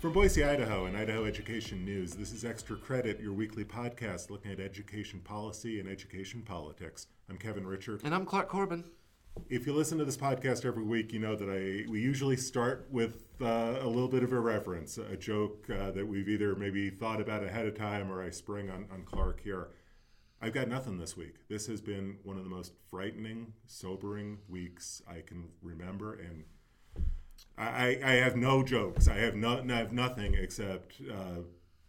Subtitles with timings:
[0.00, 4.50] From Boise, Idaho, and Idaho Education News, this is Extra Credit, your weekly podcast looking
[4.50, 7.06] at education policy and education politics.
[7.28, 8.02] I'm Kevin Richert.
[8.02, 8.82] And I'm Clark Corbin.
[9.50, 12.88] If you listen to this podcast every week, you know that I we usually start
[12.90, 17.20] with uh, a little bit of irreverence, a joke uh, that we've either maybe thought
[17.20, 19.68] about ahead of time or I spring on, on Clark here.
[20.40, 21.46] I've got nothing this week.
[21.50, 26.44] This has been one of the most frightening, sobering weeks I can remember, and
[27.60, 29.06] I, I have no jokes.
[29.06, 31.42] I have, no, I have nothing except uh,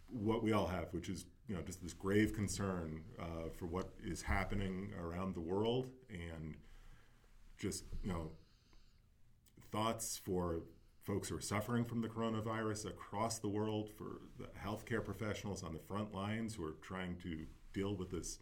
[0.09, 3.89] what we all have, which is you know just this grave concern uh, for what
[4.03, 6.55] is happening around the world, and
[7.57, 8.31] just you know
[9.71, 10.63] thoughts for
[11.03, 15.71] folks who are suffering from the coronavirus across the world, for the healthcare professionals on
[15.71, 18.39] the front lines who are trying to deal with this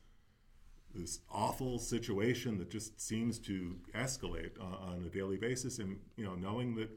[0.95, 6.25] this awful situation that just seems to escalate on, on a daily basis, and you
[6.25, 6.89] know knowing that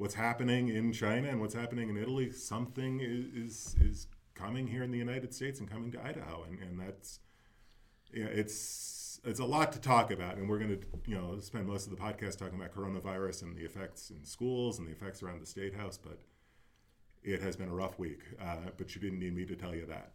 [0.00, 4.82] what's happening in China and what's happening in Italy, something is is, is coming here
[4.82, 7.20] in the United States and coming to Idaho, and, and that's
[8.10, 11.66] yeah, it's it's a lot to talk about, and we're going to you know spend
[11.66, 15.22] most of the podcast talking about coronavirus and the effects in schools and the effects
[15.22, 16.18] around the state house, but
[17.22, 18.22] it has been a rough week.
[18.40, 20.12] Uh, but you didn't need me to tell you that.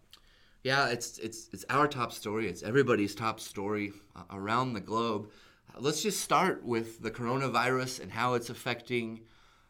[0.64, 2.50] Yeah, it's it's it's our top story.
[2.50, 3.94] It's everybody's top story
[4.32, 5.30] around the globe.
[5.78, 9.22] Let's just start with the coronavirus and how it's affecting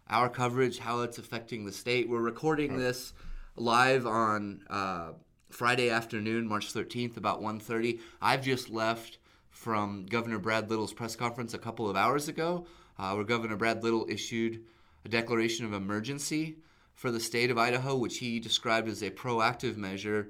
[0.10, 2.08] our coverage, how it's affecting the state.
[2.08, 3.14] We're recording this
[3.56, 5.14] live on uh,
[5.50, 8.00] Friday afternoon, March 13th, about 1.30.
[8.22, 9.18] I've just left
[9.50, 12.68] from Governor Brad Little's press conference a couple of hours ago,
[13.00, 14.64] uh, where Governor Brad Little issued
[15.04, 16.58] a declaration of emergency
[16.94, 20.30] for the state of Idaho, which he described as a proactive measure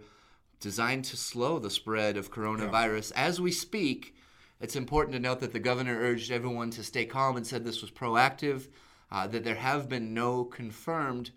[0.61, 3.11] designed to slow the spread of coronavirus.
[3.11, 3.25] Yeah.
[3.25, 4.15] As we speak,
[4.61, 7.81] it's important to note that the governor urged everyone to stay calm and said this
[7.81, 8.67] was proactive
[9.15, 11.31] uh, that there have been no confirmed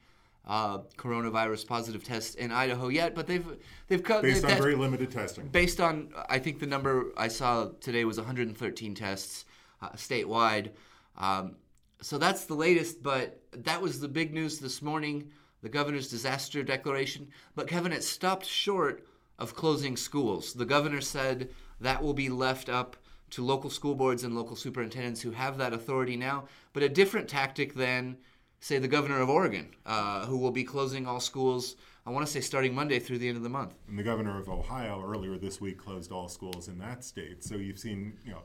[0.49, 3.47] uh, coronavirus positive tests in Idaho yet, but they've
[3.87, 5.47] they've cut based on very limited testing.
[5.47, 9.45] Based on, I think the number I saw today was 113 tests
[9.81, 10.71] uh, statewide.
[11.17, 11.55] Um,
[12.01, 15.31] so that's the latest, but that was the big news this morning.
[15.63, 17.29] The governor's disaster declaration.
[17.55, 19.07] But Kevin, it stopped short
[19.39, 20.53] of closing schools.
[20.53, 21.51] The governor said
[21.81, 22.97] that will be left up
[23.31, 27.29] to local school boards and local superintendents who have that authority now, but a different
[27.29, 28.17] tactic than,
[28.61, 32.33] say, the governor of Oregon, uh, who will be closing all schools, I want to
[32.33, 33.75] say starting Monday through the end of the month.
[33.87, 37.45] And the governor of Ohio earlier this week closed all schools in that state.
[37.45, 38.43] So you've seen, you know,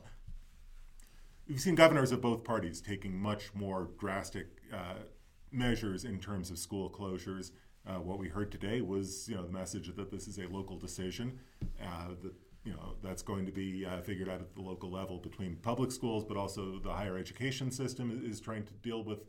[1.46, 5.04] you've seen governors of both parties taking much more drastic uh,
[5.50, 7.52] measures in terms of school closures.
[7.86, 10.76] Uh, what we heard today was, you know, the message that this is a local
[10.76, 11.38] decision.
[11.82, 12.32] Uh, that
[12.64, 15.92] you know that's going to be uh, figured out at the local level between public
[15.92, 19.20] schools, but also the higher education system is, trying to deal with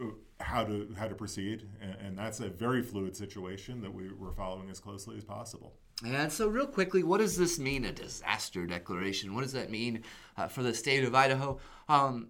[0.00, 0.06] uh,
[0.40, 4.32] how to how to proceed, and, and that's a very fluid situation that we, we're
[4.32, 5.74] following as closely as possible.
[6.04, 7.84] And so, real quickly, what does this mean?
[7.84, 9.34] A disaster declaration?
[9.34, 10.02] What does that mean
[10.36, 11.58] uh, for the state of Idaho?
[11.88, 12.28] Um,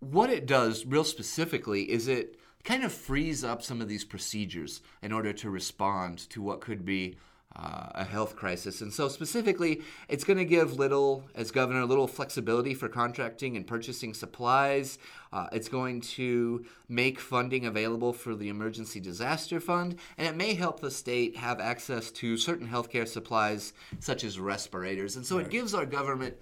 [0.00, 4.82] what it does, real specifically, is it kind of frees up some of these procedures
[5.02, 7.16] in order to respond to what could be
[7.56, 8.82] uh, a health crisis.
[8.82, 13.56] And so, specifically, it's going to give little, as governor, a little flexibility for contracting
[13.56, 14.98] and purchasing supplies.
[15.32, 20.54] Uh, it's going to make funding available for the Emergency Disaster Fund, and it may
[20.54, 25.16] help the state have access to certain healthcare supplies, such as respirators.
[25.16, 25.46] And so, right.
[25.46, 26.36] it gives our government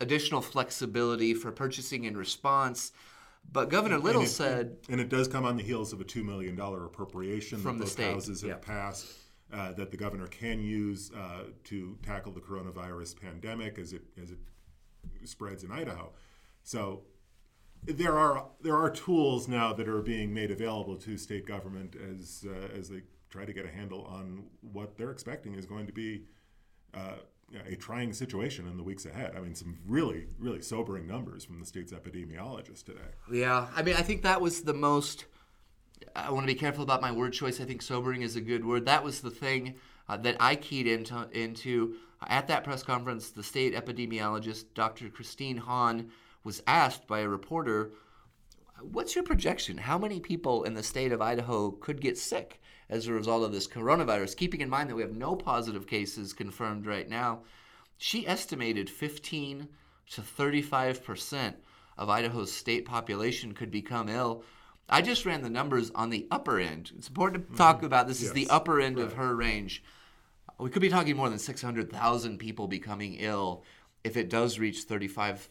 [0.00, 2.92] additional flexibility for purchasing in response.
[3.52, 6.04] But Governor Little and it, said, and it does come on the heels of a
[6.04, 8.12] two million dollar appropriation from that the state.
[8.12, 9.06] houses have passed
[9.52, 14.30] uh, that the governor can use uh, to tackle the coronavirus pandemic as it as
[14.30, 14.38] it
[15.24, 16.12] spreads in Idaho.
[16.62, 17.02] So
[17.84, 22.44] there are there are tools now that are being made available to state government as
[22.46, 25.92] uh, as they try to get a handle on what they're expecting is going to
[25.92, 26.24] be
[26.94, 27.16] uh,
[27.66, 29.34] a trying situation in the weeks ahead.
[29.36, 33.00] I mean, some really really sobering numbers from the state's epidemiologist today.
[33.32, 35.24] Yeah, I mean, I think that was the most
[36.14, 37.60] I want to be careful about my word choice.
[37.60, 38.86] I think sobering is a good word.
[38.86, 39.74] That was the thing
[40.08, 43.30] uh, that I keyed into, into uh, at that press conference.
[43.30, 45.08] The state epidemiologist, Dr.
[45.08, 46.10] Christine Hahn,
[46.44, 47.90] was asked by a reporter,
[48.80, 49.76] What's your projection?
[49.76, 53.52] How many people in the state of Idaho could get sick as a result of
[53.52, 54.36] this coronavirus?
[54.36, 57.40] Keeping in mind that we have no positive cases confirmed right now,
[57.98, 59.68] she estimated 15
[60.12, 61.56] to 35 percent
[61.98, 64.42] of Idaho's state population could become ill
[64.90, 66.92] I just ran the numbers on the upper end.
[66.96, 67.86] It's important to talk mm-hmm.
[67.86, 68.28] about this yes.
[68.28, 69.06] is the upper end right.
[69.06, 69.82] of her range.
[70.58, 73.64] We could be talking more than 600,000 people becoming ill
[74.04, 75.48] if it does reach 35%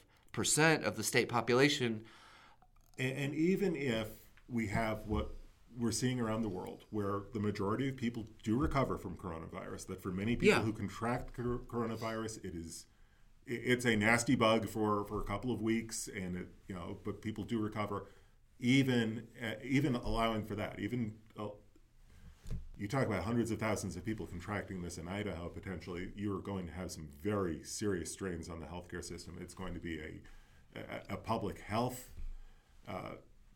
[0.84, 2.02] of the state population.
[3.00, 4.10] And, and even if
[4.48, 5.32] we have what
[5.78, 9.88] we're seeing around the world, where the majority of people do recover from coronavirus.
[9.88, 10.64] That for many people Yeah.
[10.64, 12.86] who contract cor- coronavirus, it is
[13.52, 17.22] it's a nasty bug for, for a couple of weeks, and it you know, but
[17.22, 18.06] people do recover.
[18.60, 21.48] Even uh, even allowing for that, even uh,
[22.78, 26.66] you talk about hundreds of thousands of people contracting this in Idaho, potentially, you're going
[26.66, 29.38] to have some very serious strains on the healthcare system.
[29.42, 32.10] It's going to be a, a, a public health
[32.88, 33.16] uh,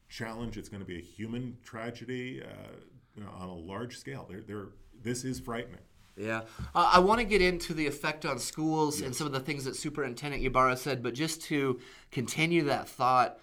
[0.09, 0.57] challenge.
[0.57, 2.75] It's going to be a human tragedy uh,
[3.15, 4.25] you know, on a large scale.
[4.29, 4.67] They're, they're,
[5.01, 5.79] this is frightening.
[6.17, 6.41] Yeah.
[6.75, 9.63] Uh, I want to get into the effect on schools and some of the things
[9.65, 11.79] that Superintendent Ybarra said, but just to
[12.11, 13.39] continue that thought,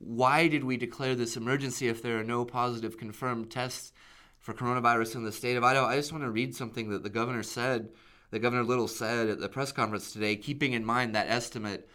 [0.00, 3.92] why did we declare this emergency if there are no positive confirmed tests
[4.38, 5.86] for coronavirus in the state of Idaho?
[5.86, 7.90] I just want to read something that the governor said,
[8.30, 11.86] that Governor Little said at the press conference today, keeping in mind that estimate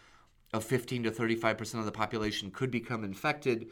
[0.52, 3.66] of 15 to 35 percent of the population could become infected.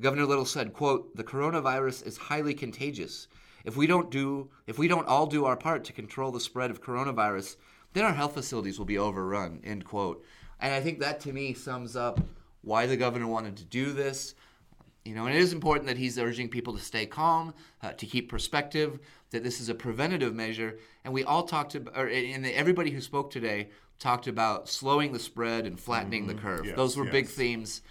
[0.00, 3.28] Governor Little said, quote, the coronavirus is highly contagious.
[3.64, 6.70] If we don't do if we don't all do our part to control the spread
[6.70, 7.56] of coronavirus,
[7.92, 10.24] then our health facilities will be overrun, end quote.
[10.58, 12.20] And I think that to me sums up
[12.64, 14.34] why the governor wanted to do this.
[15.04, 17.52] You know, and it is important that he's urging people to stay calm,
[17.82, 19.00] uh, to keep perspective,
[19.30, 20.78] that this is a preventative measure.
[21.04, 23.68] And we all talked about, or, and everybody who spoke today
[23.98, 26.60] talked about slowing the spread and flattening the curve.
[26.60, 26.68] Mm-hmm.
[26.68, 27.82] Yes, Those were big themes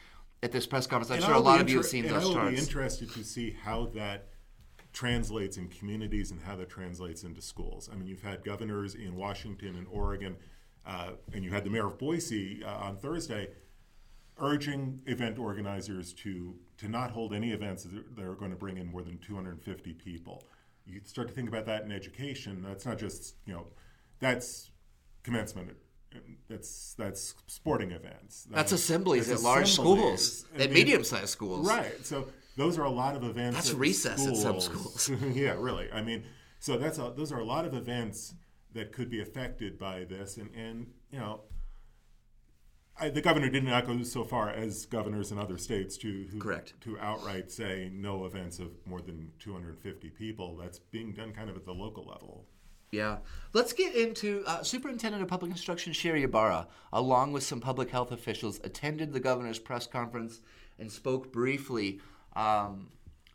[0.42, 1.12] at this press conference.
[1.12, 2.58] I'm And sure a I'll lot be of you have seen those I will be
[2.58, 4.30] interested to see how that
[4.92, 7.90] translates in communities and how that translates into schools.
[7.92, 10.36] I mean, you've had governors in Washington and Oregon,
[10.86, 13.50] uh, and you had the mayor of Boise uh, on Thursday
[14.40, 17.84] urging event organizers to to not hold any events
[18.16, 20.44] that are- going to bring in more than 250 people.
[20.86, 22.62] You start to think about that in education.
[22.62, 23.68] That's not just you know,
[24.20, 24.72] that's
[25.24, 25.78] commencement.
[26.50, 28.48] That's that's sporting events.
[28.52, 31.68] That's assemblies that's at large schools, I at mean, medium-sized schools.
[31.68, 32.06] Right.
[32.06, 33.56] So those are a lot of events.
[33.58, 35.10] That's at recess at some schools.
[35.34, 35.92] yeah, really.
[35.92, 36.24] I mean,
[36.60, 38.36] so that's a, those are a lot of events
[38.74, 41.42] that could be affected by this, and and you know.
[43.00, 46.40] I, the governor did not go so far as governors in other states to who,
[46.40, 46.74] Correct.
[46.82, 50.58] to outright say no events of more than 250 people.
[50.58, 52.46] That's being done kind of at the local level.
[52.92, 53.18] Yeah.
[53.54, 58.12] Let's get into uh, Superintendent of Public Instruction Sherri Ybarra, along with some public health
[58.12, 60.42] officials, attended the governor's press conference
[60.78, 62.00] and spoke briefly.
[62.36, 62.90] Um,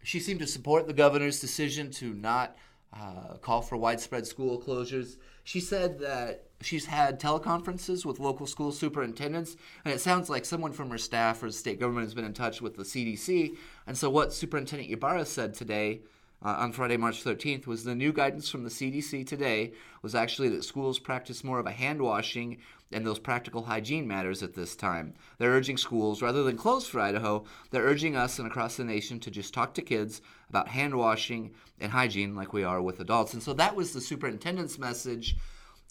[0.04, 2.56] she seemed to support the governor's decision to not
[2.93, 5.16] uh, call for widespread school closures.
[5.43, 10.72] She said that she's had teleconferences with local school superintendents, and it sounds like someone
[10.72, 13.56] from her staff or the state government has been in touch with the CDC.
[13.87, 16.00] And so, what Superintendent Ybarra said today
[16.44, 19.72] uh, on Friday, March 13th, was the new guidance from the CDC today
[20.02, 22.58] was actually that schools practice more of a hand washing
[22.93, 25.14] and those practical hygiene matters at this time.
[25.38, 29.20] They're urging schools, rather than close for Idaho, they're urging us and across the nation
[29.20, 33.34] to just talk to kids about hand washing and hygiene like we are with adults.
[33.34, 35.37] And so that was the superintendent's message.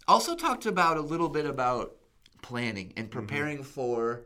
[0.08, 1.98] Also talked about a little bit about
[2.42, 4.26] planning and preparing for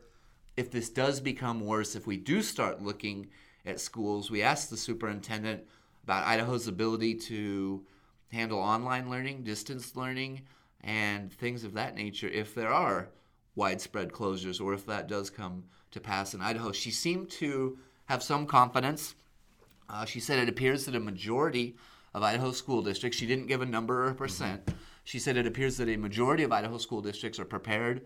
[0.56, 3.28] if this does become worse, if we do start looking
[3.66, 5.64] at schools, we asked the superintendent
[6.04, 7.84] about Idaho's ability to
[8.30, 10.42] handle online learning, distance learning,
[10.82, 13.08] and things of that nature if there are
[13.56, 16.70] widespread closures or if that does come to pass in Idaho.
[16.70, 19.14] She seemed to have some confidence.
[19.88, 21.76] Uh, she said it appears that a majority
[22.14, 24.68] of Idaho school districts, she didn't give a number or a percent,
[25.04, 28.02] she said it appears that a majority of Idaho school districts are prepared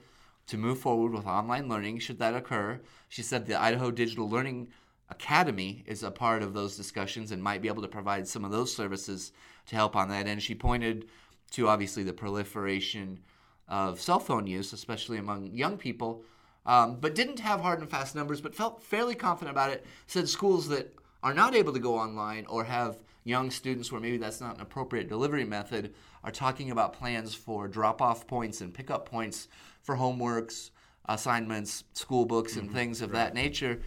[0.46, 2.80] to move forward with online learning should that occur.
[3.08, 4.68] She said the Idaho Digital Learning
[5.08, 8.50] Academy is a part of those discussions and might be able to provide some of
[8.50, 9.32] those services
[9.66, 10.26] to help on that.
[10.26, 11.06] And she pointed
[11.52, 13.20] to obviously the proliferation
[13.68, 16.22] of cell phone use, especially among young people,
[16.64, 19.84] um, but didn't have hard and fast numbers, but felt fairly confident about it.
[20.06, 24.16] Said schools that are not able to go online or have young students where maybe
[24.16, 25.94] that's not an appropriate delivery method
[26.26, 29.48] are talking about plans for drop off points and pickup points
[29.82, 30.70] for homeworks,
[31.08, 33.80] assignments, school books, and things of that nature.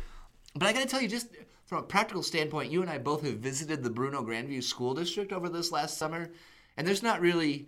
[0.56, 1.28] But I got to tell you, just
[1.66, 4.94] from a practical standpoint, you and I both have visited the Bruneau Grand View School
[4.96, 6.32] District over this last summer,
[6.78, 7.68] and there's not really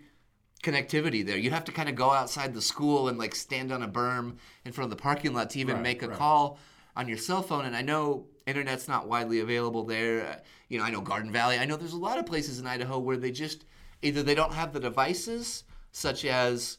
[0.63, 1.37] connectivity there.
[1.37, 4.37] You have to kind of go outside the school and like stand on a berm
[4.63, 6.17] in front of the parking lot to even Right, make a right.
[6.17, 6.59] call
[6.95, 7.65] on your cell phone.
[7.65, 10.25] And I know internet's not widely available there.
[10.25, 10.35] Uh,
[10.69, 11.57] You know, I know Garden Valley.
[11.57, 13.65] I know there's a lot of places in Idaho where they just
[14.01, 16.77] either they don't have the devices, such as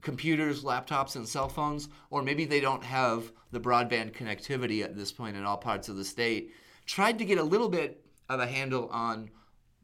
[0.00, 5.10] computers, laptops, and cell phones, or maybe they don't have the broadband connectivity at this
[5.10, 6.52] point in all parts of the state.
[6.86, 9.30] Tried to get a little bit of a handle on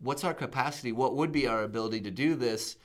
[0.00, 2.76] what's our capacity, what would be our ability to do this.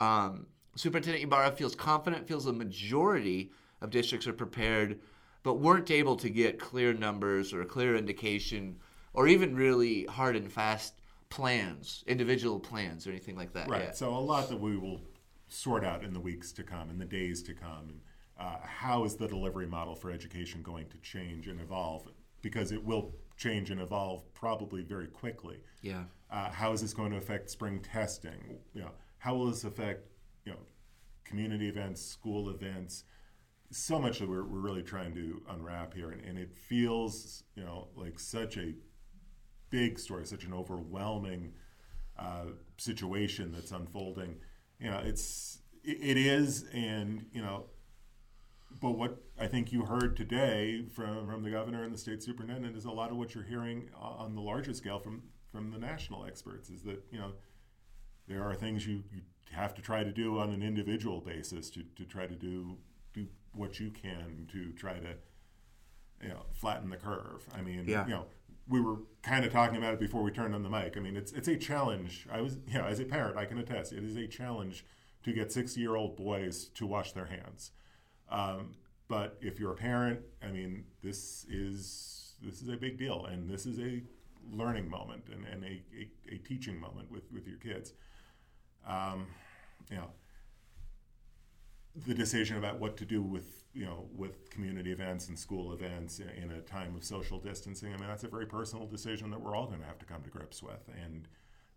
[0.00, 5.00] Um, Superintendent Ybarra feels confident, feels a majority of districts are prepared,
[5.42, 8.76] but weren't able to get clear numbers or a clear indication
[9.14, 10.97] or even really hard and fast
[11.30, 13.68] plans, individual plans, or anything like that.
[13.68, 13.82] Right.
[13.82, 13.96] yet.
[13.96, 15.00] So a lot that we will
[15.48, 17.88] sort out in the weeks to come, in the days to come.
[17.88, 18.00] And,
[18.38, 22.08] uh, how is the delivery model for education going to change and evolve?
[22.40, 25.60] Because it will change and evolve probably very quickly.
[25.82, 26.04] Yeah.
[26.30, 28.58] Uh, how is this going to affect spring testing?
[28.74, 30.06] You know, how will this affect
[30.44, 30.58] you know
[31.24, 33.04] community events, school events?
[33.70, 37.64] So much that we're, we're really trying to unwrap here, and, and it feels you
[37.64, 38.74] know like such a
[39.70, 41.52] big story, such an overwhelming
[42.18, 42.46] uh,
[42.76, 44.36] situation that's unfolding.
[44.80, 47.64] You know, it's it, it is, and you know,
[48.80, 52.76] but what I think you heard today from from the governor and the state superintendent
[52.76, 55.22] is a lot of what you're hearing on the larger scale from
[55.52, 57.32] from the national experts is that you know
[58.26, 59.22] there are things you, you
[59.52, 62.76] have to try to do on an individual basis to, to try to do
[63.14, 65.14] do what you can to try to
[66.22, 67.46] you know flatten the curve.
[67.56, 68.04] I mean, Yeah.
[68.06, 68.26] you know,
[68.68, 70.96] we were kind of talking about it before we turned on the mic.
[70.96, 72.26] I mean, it's it's a challenge.
[72.30, 74.84] I was, know, as a parent, I can attest, it is a challenge
[75.24, 77.72] to get sixty year old boys to wash their hands.
[78.30, 78.74] Um,
[79.08, 83.48] but if you're a parent, I mean, this is this is a big deal, and
[83.48, 84.02] this is a
[84.50, 87.92] learning moment and, and a, a, a teaching moment with, with your kids.
[88.86, 89.26] Um,
[89.90, 90.10] you know,
[92.06, 96.18] the decision about what to do with you know with community events and school events
[96.18, 97.94] in, a time of social distancing.
[97.94, 100.20] I mean, that's a very personal decision that we're all going to have to come
[100.22, 101.28] to grips with, and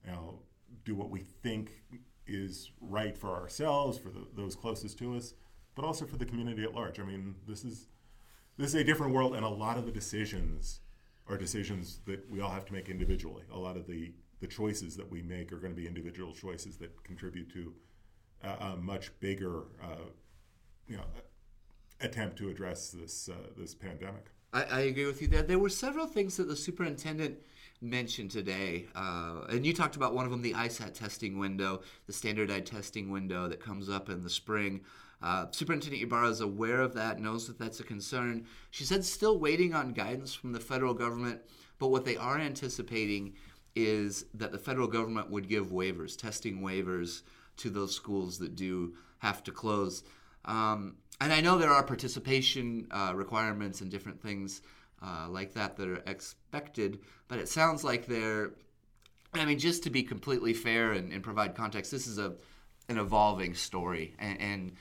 [0.04, 0.40] you know,
[0.84, 1.70] do what we think
[2.26, 5.36] is right for ourselves, for the, those closest to us,
[5.76, 7.00] but also for the community at large.
[7.00, 7.88] I mean, this is
[8.58, 10.80] this is a different world, and a lot of the decisions
[11.28, 13.44] are decisions that we all have to make individually.
[13.54, 16.78] A lot of the the choices that we make are going to be individual choices
[16.78, 17.76] that contribute to
[18.44, 20.10] a, a much bigger, uh,
[20.88, 21.04] you know,
[22.02, 24.26] attempt to address this uh, this pandemic.
[24.54, 25.44] I, I agree with you there.
[25.44, 27.38] There were several things that the superintendent
[27.82, 32.14] mentioned today, uh, and you talked about one of them, the ISAT testing window, the
[32.14, 34.82] standardized testing window that comes up in the spring.
[35.22, 38.46] Uh, Superintendent Ybarra is aware of that, knows that that's a concern.
[38.72, 41.42] She said still waiting on guidance from the federal government,
[41.80, 43.36] but what they are anticipating
[43.76, 47.22] is that the federal government would give waivers, testing waivers
[47.58, 50.04] to those schools that do have to close.
[50.46, 54.62] Um, and I know there are participation uh, requirements and different things
[55.04, 58.52] uh, like that that are expected, but it sounds like they're.
[59.34, 62.34] I mean, just to be completely fair and, and provide context, this is a
[62.90, 64.72] an evolving story, and, and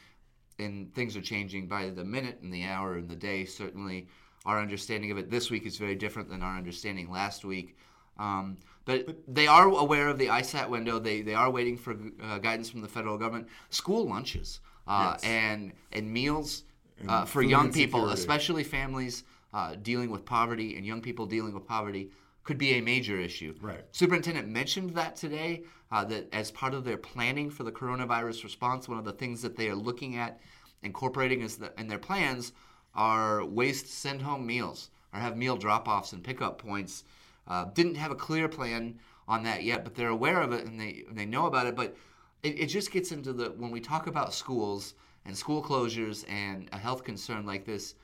[0.59, 3.45] and things are changing by the minute and the hour and the day.
[3.45, 4.09] Certainly,
[4.47, 7.77] our understanding of it this week is very different than our understanding last week.
[8.19, 8.57] Um,
[8.87, 10.99] but, they are aware of the ISAT window.
[10.99, 13.49] They, they are waiting for uh, guidance from the federal government.
[13.71, 15.25] School lunches uh, Yes.
[15.25, 16.65] and and meals
[17.09, 21.55] uh, for food young people, especially families uh, dealing with poverty and young people dealing
[21.55, 22.11] with poverty,
[22.45, 23.55] could be a major issue.
[23.61, 23.83] Right.
[23.93, 28.89] Superintendent mentioned that today, uh, that as part of their planning for the coronavirus response,
[28.89, 30.41] one of the things that they are looking at
[30.83, 32.53] incorporating is the, in their plans
[32.95, 37.05] are waste send home meals or have meal drop-offs and pickup points.
[37.47, 40.79] Uh, didn't have a clear plan on that yet, but they're aware of it and
[40.81, 41.77] they they know about it.
[41.77, 41.97] But
[42.43, 44.95] it, it just gets into the when we talk about schools
[45.25, 47.95] and school closures and a health concern like this,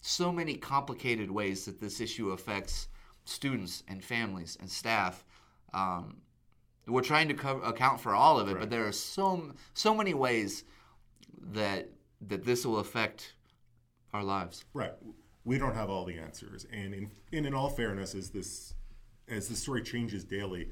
[0.00, 2.88] so many complicated ways that this issue affects
[3.24, 5.24] students and families and staff.
[5.72, 6.18] Um,
[6.86, 10.14] we're trying to co- account for all of it, but there are so so many
[10.14, 10.64] ways
[11.52, 11.88] that
[12.20, 13.34] that this will affect
[14.12, 14.64] our lives.
[14.74, 14.92] Right.
[15.44, 18.74] We don't have all the answers, and in and in all fairness, as this
[19.28, 20.68] as the story changes daily,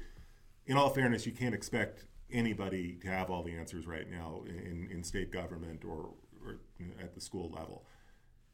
[0.67, 4.87] in all fairness, you can't expect anybody to have all the answers right now in,
[4.91, 6.09] in state government or,
[6.43, 6.59] or
[7.01, 7.85] at the school level.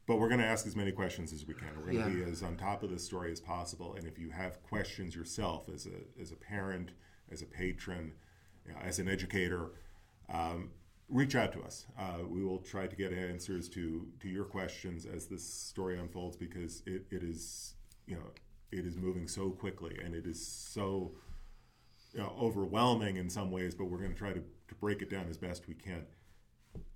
[0.06, 1.68] But we're going to ask as many questions as we can.
[1.76, 2.24] We're going to Yeah.
[2.24, 3.94] be as on top of this story as possible.
[3.94, 6.90] And if you have questions yourself as a, as a parent,
[7.30, 8.12] as a patron,
[8.66, 9.70] you know, as an educator,
[10.28, 10.70] um,
[11.08, 11.86] reach out to us.
[11.98, 16.36] Uh, we will try to get answers to, to your questions as this story unfolds
[16.36, 17.74] because it, it is,
[18.06, 18.30] you know,
[18.72, 21.12] it is moving so quickly and it is so
[22.12, 25.10] you know, overwhelming in some ways, but we're going to try to, to break it
[25.10, 26.06] down as best we can.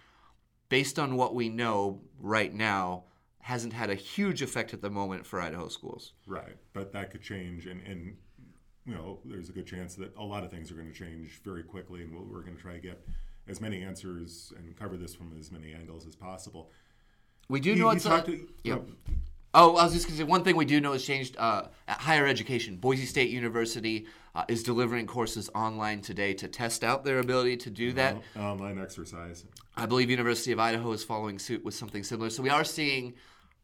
[0.70, 3.04] based on what we know right now,
[3.40, 6.14] hasn't had a huge effect at the moment for Idaho schools.
[6.26, 8.16] Right, but that could change, and, and
[8.86, 11.42] you know, there's a good chance that a lot of things are going to change
[11.44, 13.06] very quickly, and we're going to try to get
[13.46, 16.70] as many answers and cover this from as many angles as possible.
[17.50, 18.88] We do know it's a, to, yep.
[19.54, 21.36] Oh, I was just going to say one thing we do know has changed.
[21.38, 27.04] Uh, higher education, Boise State University uh, is delivering courses online today to test out
[27.04, 28.16] their ability to do that.
[28.36, 29.44] Online exercise.
[29.76, 32.30] I believe University of Idaho is following suit with something similar.
[32.30, 33.14] So we are seeing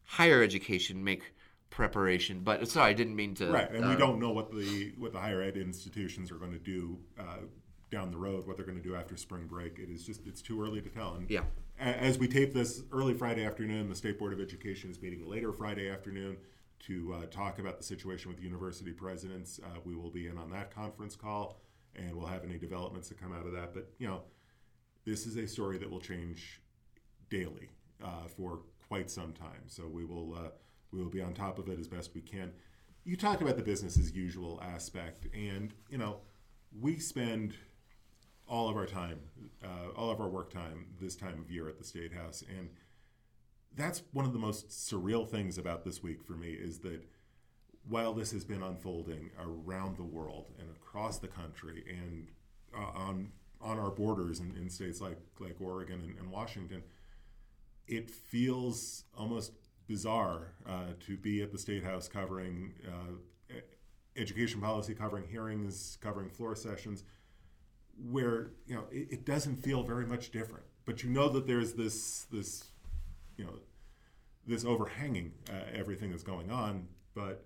[0.05, 1.23] higher education make
[1.71, 2.41] preparation.
[2.43, 3.47] But sorry, I didn't mean to.
[3.47, 6.51] Right, and uh, we don't know what the what the higher ed institutions are going
[6.51, 7.37] to do uh,
[7.89, 8.45] down the road.
[8.45, 9.79] What they're going to do after spring break.
[9.79, 11.15] It is just it's too early to tell.
[11.15, 11.41] And yeah.
[11.79, 15.53] As we tape this early Friday afternoon, the State Board of Education is meeting later
[15.53, 16.35] Friday afternoon
[16.79, 19.61] to uh, talk about the situation with university presidents.
[19.63, 21.61] Uh, we will be in on that conference call,
[21.95, 23.73] and we'll have any developments that come out of that.
[23.73, 24.23] But you know,
[25.05, 26.59] this is a story that will change
[27.29, 27.69] daily
[28.03, 28.59] uh, for
[28.89, 29.63] quite some time.
[29.67, 30.49] So we will uh,
[30.91, 32.51] we will be on top of it as best we can.
[33.05, 36.17] You talk about the business as usual aspect, and you know
[36.77, 37.53] we spend
[38.49, 39.19] all of our time,
[39.63, 42.69] uh, all of our work time this time of year at the State House, and
[43.75, 47.01] that's one of the most surreal things about this week for me is that
[47.87, 52.27] while this has been unfolding around the world and across the country and
[52.75, 56.83] uh, on on our borders in, in states like like Oregon and, and Washington,
[57.87, 59.53] it feels almost
[59.87, 63.55] bizarre uh, to be at the state house covering uh,
[64.15, 67.03] education policy, covering hearings, covering floor sessions,
[68.07, 70.65] where you know it, it, doesn't feel very much different.
[70.85, 72.65] But you know that there's this this
[73.37, 73.53] you know
[74.47, 76.87] this overhanging uh, everything that's going on.
[77.13, 77.45] But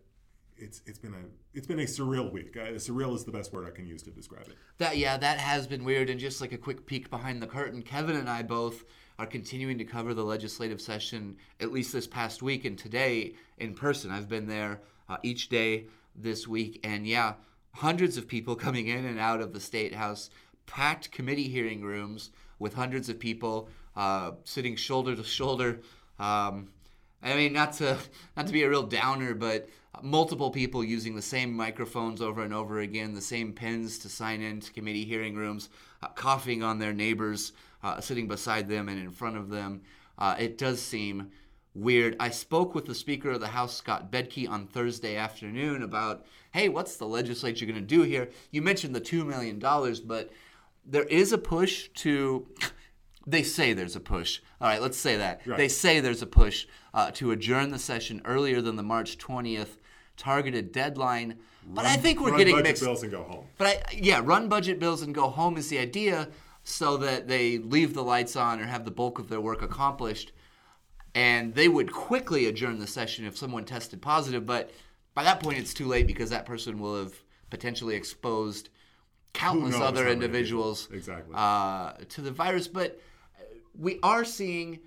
[0.57, 2.55] it's it's been a it's been a surreal week.
[2.57, 4.55] Uh, surreal is the best word I can use to describe it.
[4.77, 6.09] That yeah, that has been weird.
[6.09, 8.83] And just like a quick peek behind the curtain, Kevin and I both
[9.19, 13.73] are continuing to cover the legislative session at least this past week and today in
[13.73, 14.11] person.
[14.11, 17.33] I've been there uh, each day this week, and yeah,
[17.73, 20.29] hundreds of people coming in and out of the state house,
[20.65, 25.81] packed committee hearing rooms with hundreds of people uh, sitting shoulder to shoulder.
[26.19, 26.69] Um,
[27.21, 27.97] I mean, not to
[28.36, 29.69] not to be a real downer, but
[30.01, 34.41] multiple people using the same microphones over and over again, the same pens to sign
[34.41, 35.69] into committee hearing rooms,
[36.01, 39.81] uh, coughing on their neighbors uh, sitting beside them and in front of them.
[40.17, 41.31] Uh, it does seem
[41.75, 42.15] weird.
[42.19, 46.69] I spoke with the Speaker of the House, Scott Bedke, on Thursday afternoon about, hey,
[46.69, 48.29] what's the legislature going to do here?
[48.51, 49.59] You mentioned the $2 million,
[50.05, 50.31] but
[50.85, 52.47] there is a push to.
[53.25, 54.41] They say there's a push.
[54.59, 55.41] All right, let's say that.
[55.45, 55.57] Right.
[55.57, 59.77] They say there's a push uh, to adjourn the session earlier than the March 20th
[60.17, 61.39] targeted deadline.
[61.65, 62.83] But run, I think we're getting mixed.
[62.83, 63.45] bills and go home.
[63.57, 66.27] But I, yeah, run budget bills and go home is the idea
[66.65, 70.33] so that they leave the lights on or have the bulk of their work accomplished.
[71.15, 74.69] And they would quickly adjourn the session if someone tested positive, but
[75.13, 77.13] by that point it's too late because that person will have
[77.49, 78.69] potentially exposed
[79.34, 81.34] countless other individuals exactly.
[81.36, 82.67] uh, to the virus.
[82.67, 82.99] But
[83.78, 84.80] we are seeing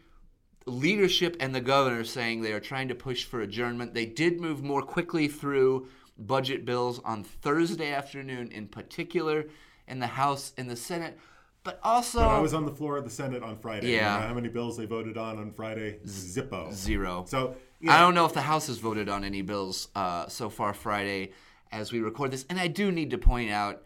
[0.66, 3.94] leadership and the governor saying they are trying to push for adjournment.
[3.94, 9.46] They did move more quickly through budget bills on Thursday afternoon, in particular,
[9.86, 11.18] in the House and the Senate.
[11.62, 13.92] But also, but I was on the floor of the Senate on Friday.
[13.92, 14.24] Yeah.
[14.24, 15.98] how many bills they voted on on Friday?
[16.06, 16.72] Zippo.
[16.72, 17.24] Zero.
[17.28, 17.56] So
[17.88, 21.32] I don't know if the House has voted on any bills uh, so far Friday
[21.70, 22.46] as we record this.
[22.48, 23.82] And I do need to point out,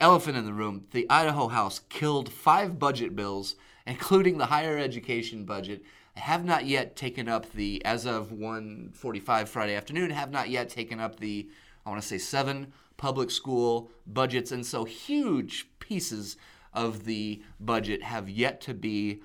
[0.00, 5.44] elephant in the room, the Idaho House killed five budget bills, including the higher education
[5.44, 5.82] budget.
[6.14, 10.98] have not yet taken up the, as of 1:45 Friday afternoon, have not yet taken
[10.98, 11.50] up the,
[11.84, 16.38] I want to say seven public school budgets, and so huge pieces
[16.72, 19.20] of the budget have yet to be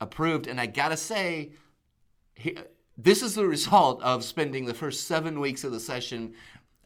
[0.00, 0.46] approved.
[0.46, 1.50] And I gotta say,
[2.96, 6.34] this is the result of spending the first seven weeks of the session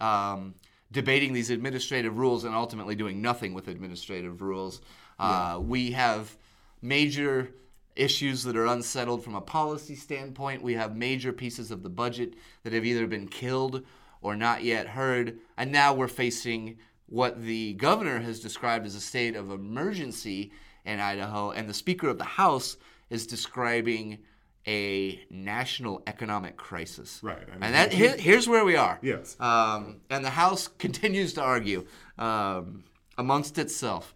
[0.01, 0.55] um,
[0.92, 4.81] debating these administrative rules and ultimately doing nothing with administrative rules.
[5.18, 6.37] Uh, We have
[6.83, 7.51] major
[7.94, 10.62] issues that are unsettled from a policy standpoint.
[10.62, 13.85] We have major pieces of the budget that have either been killed
[14.23, 15.38] or not yet heard.
[15.57, 20.53] And now we're facing what the governor has described as a state of emergency
[20.85, 22.77] in Idaho, and the Speaker of the House
[23.11, 24.18] is describing
[24.66, 27.20] a national economic crisis.
[27.23, 27.38] Right.
[27.49, 28.99] I mean, and that he- here, here's where we are.
[29.03, 29.37] Yes.
[29.40, 31.87] Um, and the House continues to argue
[32.18, 32.85] um,
[33.16, 34.14] amongst itself.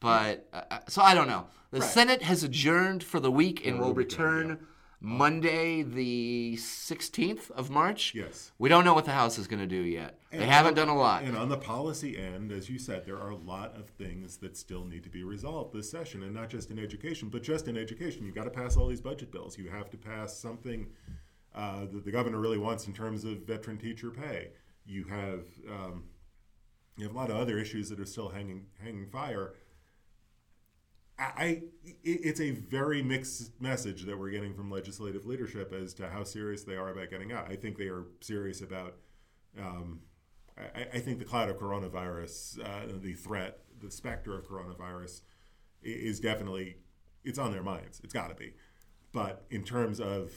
[0.00, 1.46] But uh, so I don't know.
[1.70, 1.88] The Right.
[1.90, 4.66] Senate has adjourned for the week and will weekend, return
[5.04, 8.14] Monday, the 16th of March.
[8.14, 8.52] Yes.
[8.58, 10.18] We don't know what the House is going to do yet.
[10.30, 11.24] They haven't on- done a lot.
[11.24, 14.56] And on the policy end, as you said, there are a lot of things that
[14.56, 17.76] still need to be resolved this session, and not just in education, but just in
[17.76, 18.24] education.
[18.24, 19.58] You've got to pass all these budget bills.
[19.58, 20.86] You have to pass something
[21.54, 24.50] uh, that the governor really wants in terms of veteran teacher pay.
[24.86, 26.04] You have um,
[26.96, 29.54] you have a lot of other issues that are still hanging hanging fire.
[31.22, 31.62] I, I
[32.04, 36.64] it's a very mixed message that we're getting from legislative leadership as to how serious
[36.64, 37.50] they are about getting out.
[37.50, 38.94] I think they are serious about.
[39.58, 40.00] Um,
[40.58, 45.22] I, I think the cloud of coronavirus, uh, the threat, the specter of coronavirus,
[45.82, 46.76] is definitely
[47.24, 48.00] it's on their minds.
[48.04, 48.54] It's got to be,
[49.12, 50.32] but in terms of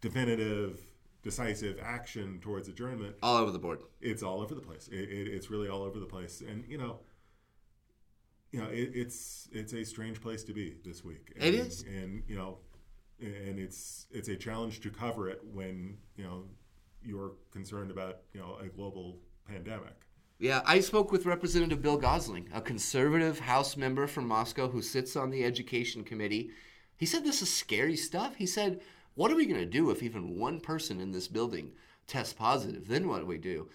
[0.00, 0.80] definitive,
[1.22, 3.80] decisive action towards adjournment, All over the board.
[4.00, 4.88] it's all over the place.
[4.88, 7.00] It, it, it's really all over the place, and you know,
[8.52, 11.32] you know, it, it's it's a strange place to be this week.
[11.36, 11.82] And, It is.
[11.82, 12.58] and you know,
[13.20, 16.44] and it's it's a challenge to cover it when you know
[17.02, 19.94] you're concerned about you know a global pandemic.
[20.38, 25.14] Yeah, I spoke with Representative Bill Goesling, a conservative House member from Moscow who sits
[25.14, 26.50] on the Education Committee.
[26.96, 28.34] He said this is scary stuff.
[28.36, 28.80] He said,
[29.14, 31.72] What are we going to do if even one person in this building
[32.08, 32.88] tests positive?
[32.88, 33.68] Then what do we do?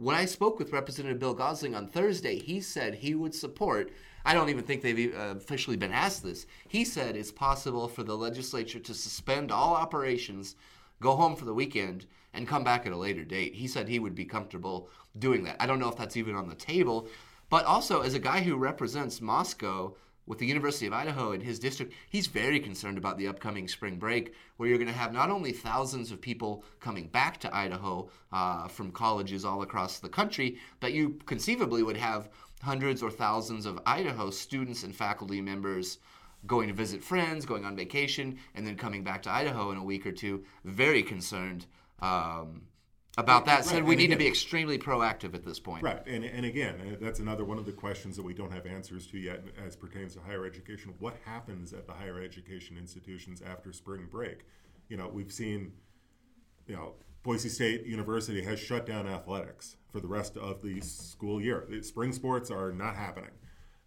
[0.00, 3.92] When I spoke with Representative Bill Goesling on Thursday, he said he would support.
[4.24, 6.46] I don't even think they've uh, officially been asked this.
[6.66, 10.56] He said it's possible for the legislature to suspend all operations,
[11.02, 13.54] go home for the weekend, and come back at a later date.
[13.54, 15.56] He said he would be comfortable doing that.
[15.60, 17.06] I don't know if that's even on the table.
[17.50, 19.96] But also, as a guy who represents Moscow
[20.30, 23.98] with the University of Idaho in his district, he's very concerned about the upcoming spring
[23.98, 28.08] break, where you're going to have not only thousands of people coming back to Idaho
[28.30, 32.28] uh, from colleges all across the country, but you conceivably would have
[32.62, 35.98] hundreds or thousands of Idaho students and faculty members
[36.46, 39.84] going to visit friends, going on vacation, and then coming back to Idaho in a
[39.84, 40.44] week or two.
[40.64, 41.66] Very concerned
[42.00, 42.62] um,
[43.18, 43.56] about that.
[43.56, 45.82] Right, Said we and need to be extremely proactive at this point.
[45.82, 48.66] Right, and, and again, uh, that's another one of the questions that we don't have
[48.66, 50.94] answers to yet as pertains to higher education.
[50.98, 54.44] What happens at the higher education institutions after spring break?
[54.88, 55.72] You know, we've seen,
[56.66, 61.40] you know, Boise State University has shut down athletics for the rest of the school
[61.40, 61.66] year.
[61.82, 63.30] Spring sports are not happening.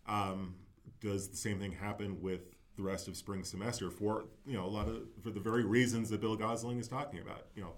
[0.05, 0.55] Um,
[1.01, 2.41] does the same thing happen with
[2.75, 6.09] the rest of spring semester for you know a lot of for the very reasons
[6.09, 7.47] that Bill Goesling is talking about?
[7.55, 7.73] You know,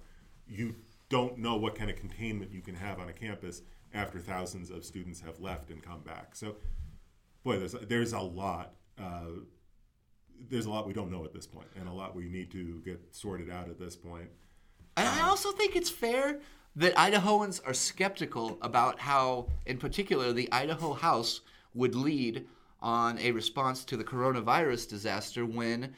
[0.48, 0.76] you
[1.10, 3.62] don't know what kind of containment you can have on a campus
[3.94, 6.36] after thousands of students have left and come back.
[6.36, 6.56] So,
[7.44, 8.74] boy, there's there's a lot.
[9.00, 9.42] Uh,
[10.50, 12.82] there's a lot we don't know at this point, and a lot we need to
[12.84, 14.30] get sorted out at this point.
[14.98, 16.40] And I also think it's fair
[16.76, 21.42] that Idahoans are skeptical about how, in particular, the Idaho House
[21.74, 22.46] would lead
[22.82, 25.94] on a response to the coronavirus disaster when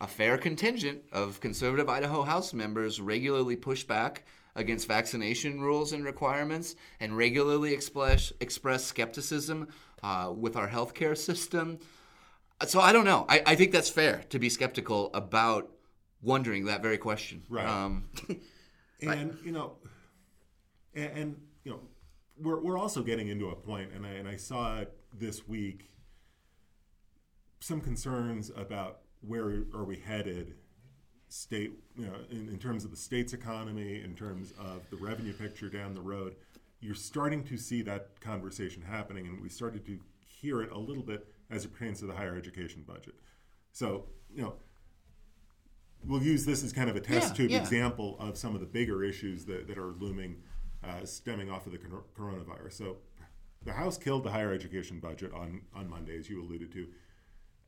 [0.00, 6.04] a fair contingent of conservative Idaho House members regularly push back against vaccination rules and
[6.04, 9.68] requirements and regularly express, express skepticism
[10.02, 11.78] uh, with our healthcare system.
[12.66, 13.24] So I don't know.
[13.28, 15.70] I, I think that's fair to be skeptical about
[16.22, 17.42] wondering that very question.
[17.48, 17.66] Right.
[17.66, 18.08] Um,
[19.00, 19.76] And you know,
[20.94, 21.80] and, and you know,
[22.40, 25.90] we're we're also getting into a point, and I and I saw this week.
[27.60, 30.54] Some concerns about where are we headed,
[31.28, 35.32] state, you know, in, in terms of the state's economy, in terms of the revenue
[35.32, 36.36] picture down the road.
[36.80, 41.02] You're starting to see that conversation happening, and we started to hear it a little
[41.02, 43.14] bit as it pertains to the higher education budget.
[43.72, 44.54] So, you know,
[46.04, 47.60] we'll use this as kind of a test Yeah, tube yeah.
[47.60, 50.36] example of some of the bigger issues that, that are looming
[50.84, 52.74] uh, stemming off of the cor- coronavirus.
[52.74, 52.96] So
[53.64, 56.86] the House killed the higher education budget on, on Monday, as you alluded to.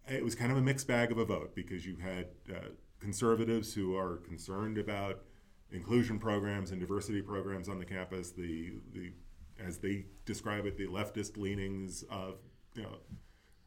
[0.09, 3.75] It was kind of a mixed bag of a vote because you had uh, conservatives
[3.75, 5.23] who are concerned about
[5.71, 9.13] inclusion programs and diversity programs on the campus, the, the
[9.59, 12.39] as they describe it, the leftist leanings of
[12.75, 12.97] you know,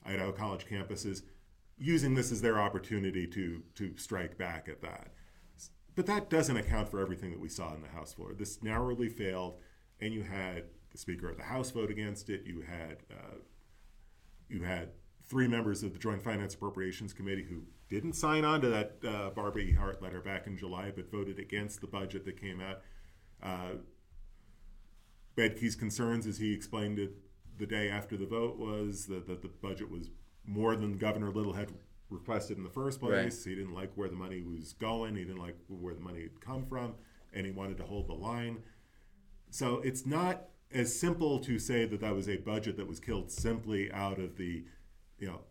[0.06, 1.22] Idaho college campuses,
[1.78, 5.14] using this as their opportunity to to strike back at that.
[5.96, 8.34] But that doesn't account for everything that we saw in the House floor.
[8.34, 9.60] This narrowly failed,
[10.00, 12.44] and you had the Speaker of the House vote against it.
[12.46, 13.38] You had uh,
[14.50, 14.90] you had
[15.26, 19.30] three members of the Joint Finance Appropriations Committee who didn't sign on to that uh,
[19.30, 19.74] Barbara E.
[19.74, 22.82] Hart letter back in July, but voted against the budget that came out.
[23.42, 23.78] Uh,
[25.36, 27.14] Bedke's concerns, as he explained it
[27.58, 30.10] the day after the vote, was that, that the budget was
[30.46, 31.72] more than Governor Little had
[32.10, 33.46] requested in the first place.
[33.46, 33.50] Right.
[33.50, 35.16] He didn't like where the money was going.
[35.16, 36.96] He didn't like where the money had come from,
[37.34, 38.60] and he wanted to hold the line.
[39.50, 43.32] So it's not as simple to say that that was a budget that was killed
[43.32, 44.66] simply out of the,
[45.20, 45.42] you know,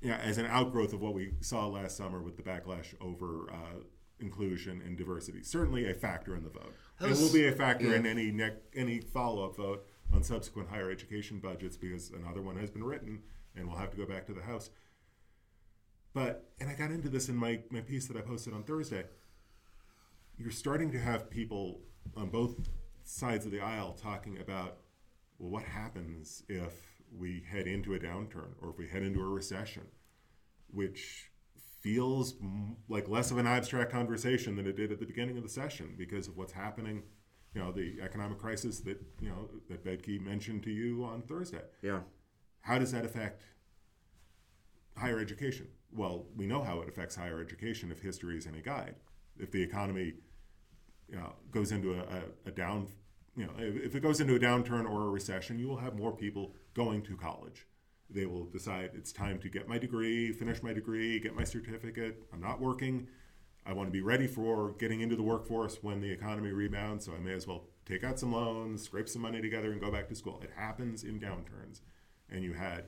[0.00, 3.80] yeah, as an outgrowth of what we saw last summer with the backlash over uh,
[4.20, 5.42] inclusion and diversity.
[5.42, 6.74] Certainly a factor in the vote.
[7.00, 7.96] Was, it will be a factor yeah.
[7.96, 12.56] in any ne- any follow up vote on subsequent higher education budgets because another one
[12.56, 13.22] has been written
[13.56, 14.70] and we'll have to go back to the House.
[16.14, 19.04] But and I got into this in my, my piece that I posted on Thursday.
[20.38, 21.80] You're starting to have people
[22.16, 22.56] on both
[23.04, 24.78] sides of the aisle talking about
[25.38, 29.28] well what happens if we head into a downturn or if we head into a
[29.28, 29.84] recession,
[30.68, 31.30] which
[31.80, 32.34] feels
[32.88, 35.94] like less of an abstract conversation than it did at the beginning of the session
[35.98, 37.02] because of what's happening.
[37.54, 41.60] You know, the economic crisis that you know that Bedke mentioned to you on Thursday.
[41.82, 42.00] Yeah.
[42.62, 43.42] How does that affect
[44.96, 45.68] higher education?
[45.92, 48.94] Well, we know how it affects higher education if history is any guide.
[49.38, 50.14] If the economy
[51.12, 52.88] you know, goes into a, a, a down
[53.36, 56.14] you know, if it goes into a downturn or a recession, you will have more
[56.14, 57.66] people going to college.
[58.10, 62.22] They will decide it's time to get my degree, finish my degree, get my certificate.
[62.32, 63.08] I'm not working.
[63.64, 67.14] I want to be ready for getting into the workforce when the economy rebounds, so
[67.14, 70.08] I may as well take out some loans, scrape some money together, and go back
[70.08, 70.40] to school.
[70.42, 71.80] It happens in downturns.
[72.28, 72.84] And you had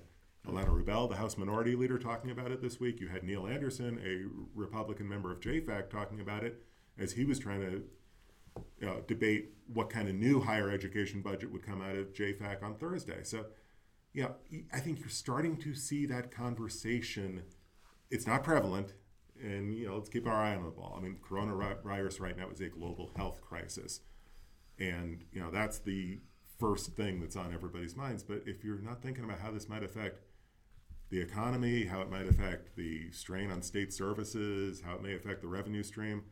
[0.47, 3.01] Ilana Rubel, the House Minority Leader, talking about it this week.
[3.01, 4.27] You had Neil Anderson, a
[4.59, 6.63] Republican member of JFAC, talking about it
[6.99, 7.85] as he was trying to
[8.57, 12.75] uh, debate what kind of new higher education budget would come out of JFAC on
[12.77, 13.23] Thursday.
[13.23, 13.47] So,
[14.13, 14.29] yeah,
[14.73, 17.43] I think you're starting to see that conversation.
[18.11, 18.95] It's not prevalent,
[19.43, 20.95] and you know, let's keep our eye on the ball.
[20.97, 24.01] I mean, coronavirus right now is a global health crisis,
[24.79, 26.21] and you know that's the
[26.61, 28.23] first thing that's on everybody's minds.
[28.23, 30.21] But if you're not thinking about how this might affect
[31.11, 35.43] the economy, how it might affect the strain on state services, how it may affect
[35.43, 36.23] the revenue stream,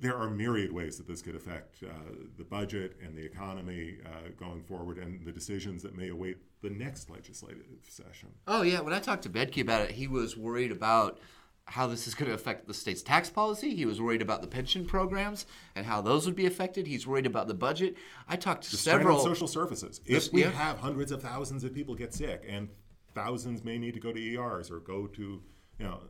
[0.00, 1.88] there are myriad ways that this could affect uh,
[2.36, 6.70] the budget and the economy uh, going forward and the decisions that may await the
[6.70, 8.28] next legislative session.
[8.46, 8.80] Oh, yeah.
[8.80, 11.18] When I talked to Bedke about it, he was worried about
[11.64, 13.74] how this is going to affect the state's tax policy.
[13.74, 16.86] He was worried about the pension programs and how those would be affected.
[16.86, 17.96] He's worried about the budget.
[18.26, 20.00] I talked to several social services.
[20.06, 20.50] If we yeah.
[20.50, 22.68] have hundreds of thousands of people get sick and
[23.14, 25.42] thousands may need to go to ERs or go to,
[25.78, 26.00] you know,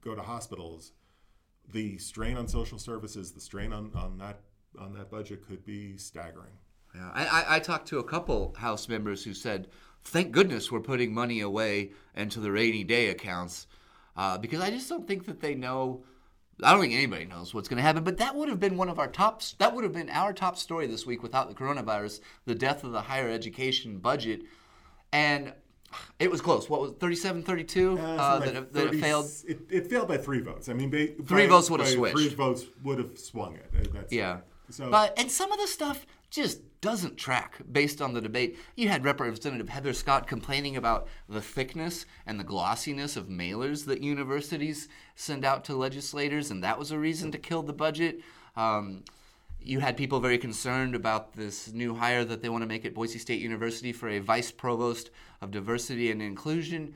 [0.00, 0.92] go to hospitals
[1.72, 4.40] the strain on social services, the strain on, on that
[4.78, 6.52] on that budget could be staggering.
[6.94, 9.68] Yeah, I, I talked to a couple House members who said,
[10.04, 13.66] "Thank goodness we're putting money away into the rainy day accounts,"
[14.16, 16.04] uh, because I just don't think that they know.
[16.62, 18.88] I don't think anybody knows what's going to happen, but that would have been one
[18.88, 19.42] of our top.
[19.58, 22.92] That would have been our top story this week without the coronavirus: the death of
[22.92, 24.42] the higher education budget.
[25.12, 25.52] And
[26.18, 26.68] it was close.
[26.68, 29.26] What was 37 32 uh, uh, that, it, 30, that it failed?
[29.46, 30.68] It, it, failed by three votes.
[30.68, 32.16] I mean, by, three votes would have switched.
[32.16, 33.92] Three votes would have swung it.
[33.92, 34.40] That's, yeah.
[34.70, 38.58] So, but and some of the stuff just doesn't track based on the debate.
[38.74, 44.02] You had Representative Heather Scott complaining about the thickness and the glossiness of mailers that
[44.02, 48.20] universities send out to legislators, and that was a reason to kill the budget.
[48.56, 49.04] Um,
[49.66, 52.94] you had people very concerned about this new hire that they want to make at
[52.94, 56.94] Boise State University for a vice provost of diversity and inclusion.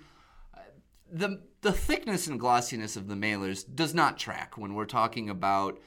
[1.12, 5.80] The, the thickness and glossiness of the mailers does not track when we're talking about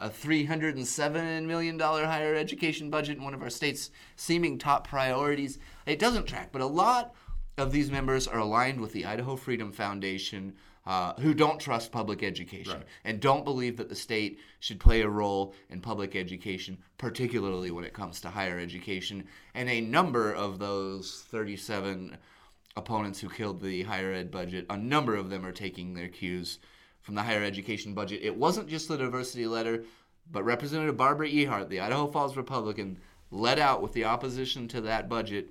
[0.00, 5.58] a $307 million higher education budget in one of our state's seeming top priorities.
[5.84, 7.14] It doesn't track, but a lot
[7.58, 10.54] of these members are aligned with the Idaho Freedom Foundation,
[10.86, 12.86] uh, who don't trust public education right.
[13.04, 17.84] and don't believe that the state should play a role in public education, particularly when
[17.84, 19.24] it comes to higher education.
[19.54, 22.16] And a number of those 37
[22.76, 26.58] opponents who killed the higher ed budget, a number of them are taking their cues
[27.02, 28.22] from the higher education budget.
[28.22, 29.84] It wasn't just the diversity letter,
[30.30, 32.98] but Representative Barbara Ehardt, the Idaho Falls Republican,
[33.30, 35.50] led out with the opposition to that budget,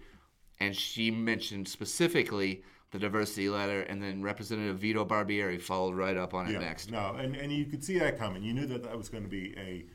[0.59, 6.33] and she mentioned specifically the diversity letter, and then Representative Vito Barbieri followed right up
[6.33, 6.91] on it yeah, next.
[6.91, 8.43] No, and, and you could see that coming.
[8.43, 9.85] You knew that that was going to be a,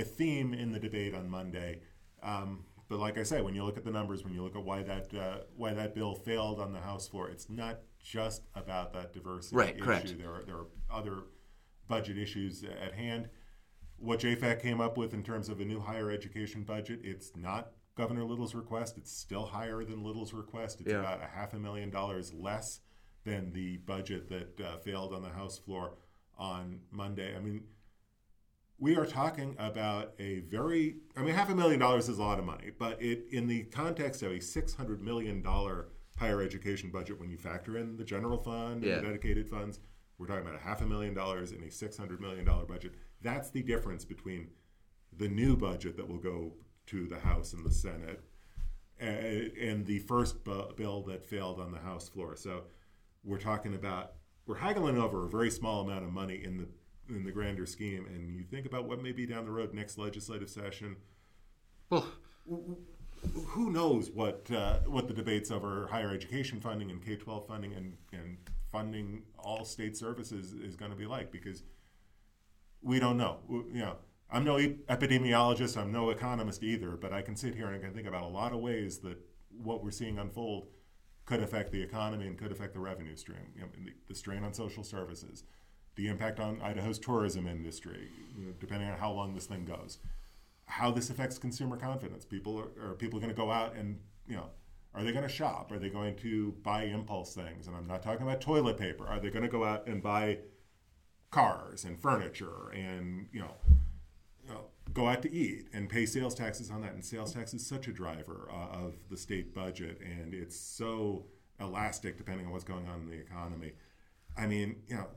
[0.00, 1.80] a theme in the debate on Monday.
[2.22, 4.62] Um, but like I say, when you look at the numbers, when you look at
[4.62, 8.92] why that uh, why that bill failed on the House floor, it's not just about
[8.92, 9.84] that diversity right, issue.
[9.84, 10.18] Correct.
[10.18, 11.24] There are there are other
[11.88, 13.28] budget issues at hand.
[13.98, 17.72] What JFAC came up with in terms of a new higher education budget, it's not
[17.96, 18.96] Governor Little's request.
[18.98, 20.80] It's still higher than Little's request.
[20.80, 21.00] It's yeah.
[21.00, 22.80] about a half a million dollars less
[23.24, 25.94] than the budget that uh, failed on the House floor
[26.38, 27.34] on Monday.
[27.34, 27.64] I mean,
[28.78, 32.38] we are talking about a very, I mean, half a million dollars is a lot
[32.38, 35.42] of money, but it in the context of a $600 million
[36.18, 38.94] higher education budget when you factor in the general fund Yeah.
[38.94, 39.80] and the dedicated funds.
[40.18, 42.94] We're talking about a half a million dollars in a six hundred million dollar budget.
[43.20, 44.48] That's the difference between
[45.14, 46.54] the new budget that will go
[46.86, 48.22] to the House and the Senate
[48.98, 52.36] and, the first bill that failed on the House floor.
[52.36, 52.64] So
[53.24, 54.12] we're talking about
[54.46, 56.68] we're haggling over a very small amount of money in the
[57.14, 58.06] in the grander scheme.
[58.06, 60.96] And you think about what may be down the road next legislative session.
[61.90, 62.06] Well,
[63.48, 67.74] Who knows what uh, what the debates over higher education funding and K twelve funding
[67.74, 68.36] and, and
[68.70, 71.62] funding all state services is going to be like because
[72.82, 73.38] we don't know.
[73.48, 73.96] You know,
[74.30, 75.76] I'm no epidemiologist.
[75.76, 76.90] I'm no economist either.
[76.96, 79.18] But I can sit here and I can think about a lot of ways that
[79.62, 80.68] what we're seeing unfold
[81.24, 83.52] could affect the economy and could affect the revenue stream.
[83.54, 85.44] You know, the, the strain on social services,
[85.96, 88.08] the impact on Idaho's tourism industry,
[88.38, 89.98] you know, depending on how long this thing goes.
[90.66, 92.24] How this affects consumer confidence.
[92.24, 94.50] People are, are people going to go out and you know.
[94.94, 95.70] Are they going to shop?
[95.72, 97.66] Are they going to buy impulse things?
[97.66, 99.06] And I'm not talking about toilet paper.
[99.06, 100.38] Are they going to go out and buy
[101.30, 103.50] cars and furniture and you know,
[104.96, 106.94] go out to eat and pay sales taxes on that.
[106.94, 111.26] And sales tax is such a driver uh, of the state budget, and it's so
[111.60, 113.72] elastic depending on what's going on in the economy.
[114.38, 115.08] I mean, you know,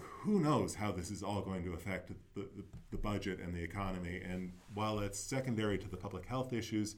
[0.00, 3.62] who knows how this is all going to affect the, the, the budget and the
[3.62, 4.20] economy?
[4.28, 6.96] And while it's secondary to the public health issues,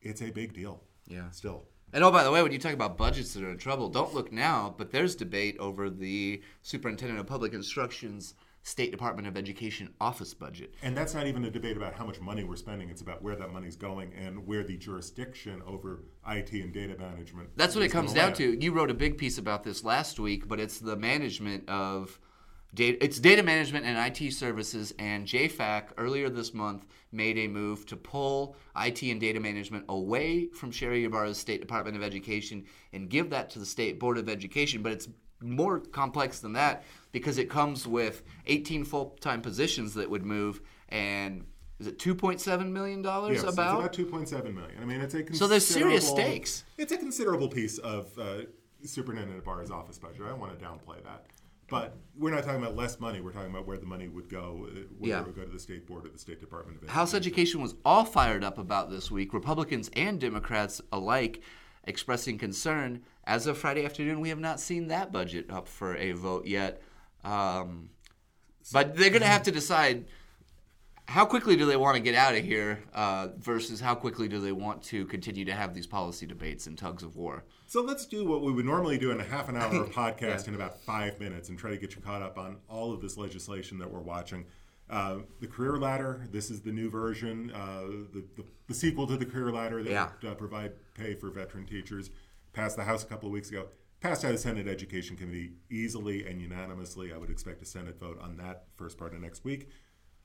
[0.00, 0.82] it's a big deal.
[1.06, 1.30] Yeah.
[1.30, 1.66] Still.
[1.92, 4.14] And oh, by the way, when you talk about budgets that are in trouble, don't
[4.14, 9.92] look now, but there's debate over the Superintendent of Public Instruction's State Department of Education
[10.00, 10.74] office budget.
[10.82, 12.90] And that's not even a debate about how much money we're spending.
[12.90, 17.50] It's about where that money's going and where the jurisdiction over IT and data management.
[17.56, 18.36] That's what it comes down land.
[18.36, 18.62] to.
[18.62, 22.20] You wrote a big piece about this last week, but it's the management of
[22.74, 23.02] data.
[23.02, 24.92] It's data management and IT services.
[24.98, 30.48] And JFAC earlier this month made a move to pull IT and data management away
[30.48, 34.28] from Sherri Ybarra's State Department of Education and give that to the State Board of
[34.28, 34.82] Education.
[34.82, 35.08] But it's
[35.42, 41.44] more complex than that because it comes with 18 full-time positions that would move and
[41.78, 43.82] is it 2.7 million dollars Yes, about?
[43.84, 44.82] it's about 2.7 million.
[44.82, 46.64] I mean, it's a So there's serious considerable- stakes.
[46.76, 48.42] It's a considerable piece of uh,
[48.84, 50.20] Superintendent Ybarra's office budget.
[50.26, 51.26] I don't want to downplay that.
[51.68, 53.20] But we're not talking about less money.
[53.20, 55.20] We're talking about where the money would go, uh, whether Yeah.
[55.20, 56.94] it would go to the state board or the State Department of Education.
[56.98, 61.40] House Education was all fired up about this week, Republicans and Democrats alike
[61.84, 63.02] expressing concern.
[63.30, 66.82] As of Friday afternoon, we have not seen that budget up for a vote yet.
[67.22, 67.90] Um,
[68.72, 70.06] but they're going to have to decide
[71.06, 74.40] how quickly do they want to get out of here uh, versus how quickly do
[74.40, 77.44] they want to continue to have these policy debates and tugs of war.
[77.68, 80.56] So let's do what we would normally do in a half an hour podcast in
[80.56, 83.78] about five minutes and try to get you caught up on all of this legislation
[83.78, 84.44] that we're watching.
[84.88, 89.16] Uh, the Career Ladder, this is the new version, uh, the, the, the sequel to
[89.16, 90.08] the Career Ladder that Yeah.
[90.20, 92.10] would uh, provide pay for veteran teachers.
[92.52, 93.66] Passed the House a couple of weeks ago.
[94.00, 97.12] Passed out of Senate Education Committee easily and unanimously.
[97.12, 99.68] I would expect a Senate vote on that first part of next week.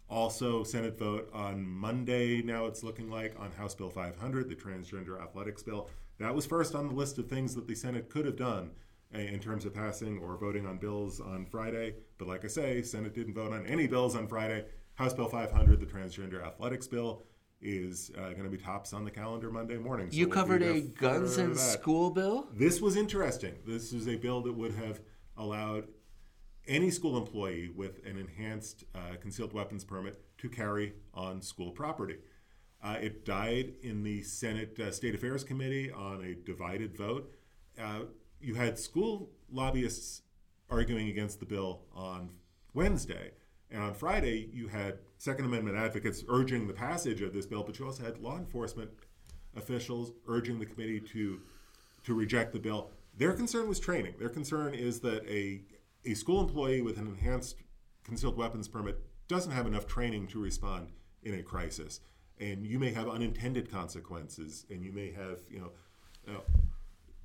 [0.09, 5.21] Also, Senate vote on Monday, now it's looking like, on House Bill 500, the transgender
[5.21, 5.89] athletics bill.
[6.19, 8.71] That was first on the list of things that the Senate could have done
[9.13, 11.95] uh, in terms of passing or voting on bills on Friday.
[12.17, 14.65] But like I say, Senate didn't vote on any bills on Friday.
[14.93, 17.23] House Bill 500, the transgender athletics bill,
[17.61, 20.11] is uh, going to be tops on the calendar Monday morning.
[20.11, 22.47] So You we'll covered a guns and school bill?
[22.53, 23.55] This was interesting.
[23.65, 25.01] This is a bill that would have
[25.37, 25.87] allowed
[26.67, 32.17] any school employee with an enhanced uh, concealed weapons permit to carry on school property.
[32.83, 37.33] Uh, it died in the Senate uh, State Affairs Committee on a divided vote.
[37.81, 38.01] Uh,
[38.39, 40.21] you had school lobbyists
[40.69, 42.29] arguing against the bill on
[42.73, 43.31] Wednesday.
[43.75, 47.77] And on Friday, you had Second Amendment advocates urging the passage of this bill, but
[47.77, 48.89] you also had law enforcement
[49.57, 51.41] officials urging the committee to
[52.05, 52.91] to reject the bill.
[53.17, 54.13] Their concern was training.
[54.17, 55.61] Their concern is that a
[56.05, 57.57] a school employee with an enhanced
[58.05, 61.99] concealed weapons permit doesn't have enough training to respond in a crisis,
[62.39, 65.71] and you may have unintended consequences, and you may have you know.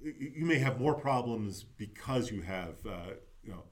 [0.02, 3.62] You may have more problems because you have uh, you know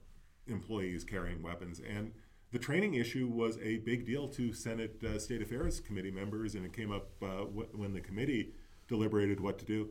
[0.47, 2.13] employees carrying weapons and
[2.51, 6.65] the training issue was a big deal to Senate uh, State Affairs Committee members, and
[6.65, 8.53] it came up uh, w- when the committee
[8.87, 9.89] deliberated what to do,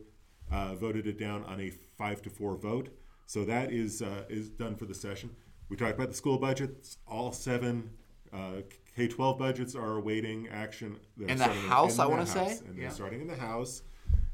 [0.51, 2.89] uh, voted it down on a five to four vote.
[3.25, 5.29] So that is uh, is done for the session.
[5.69, 6.97] We talked about the school budgets.
[7.07, 7.91] All seven
[8.33, 8.61] uh,
[8.95, 10.97] K twelve budgets are awaiting action.
[11.15, 12.39] They're In the House, I wanna say?
[12.39, 13.83] House, and they're starting in the House.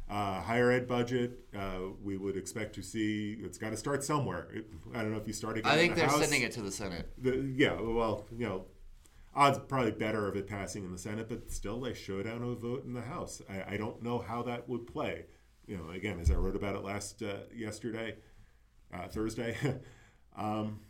[0.08, 3.38] Uh, higher ed budget, uh, we would expect to see.
[3.42, 4.48] It's got to start somewhere.
[4.54, 5.72] It, I don't know if you start again.
[5.72, 6.20] I in think the they're House.
[6.20, 7.10] sending it to the Senate.
[7.18, 8.66] The, yeah, well, you know,
[9.36, 12.86] odds probably better of it passing in the Senate, but still they showdown a vote
[12.86, 13.42] in the House.
[13.50, 15.26] I, I don't know how that would play.
[15.66, 18.16] you know, again, as I wrote about it last uh, yesterday,
[18.94, 19.58] uh, Thursday,
[20.38, 20.82] um,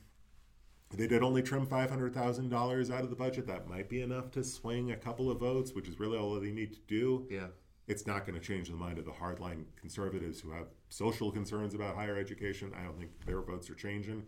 [0.93, 3.47] they did only trim five hundred thousand dollars out of the budget.
[3.47, 6.51] That might be enough to swing a couple of votes, which is really all they
[6.51, 7.27] need to do.
[7.31, 7.47] Yeah.
[7.87, 11.73] It's not going to change the mind of the hardline conservatives who have social concerns
[11.75, 12.71] about higher education.
[12.79, 14.23] I don't think their votes are changing.